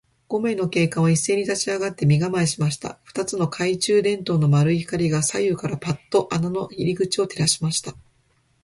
[0.29, 2.99] 五名の警官はいっせいに立ちあがって、身がまえました。
[3.03, 7.93] 二つの懐中電燈の丸い光が、左右からパッと穴の入り口を照らしました。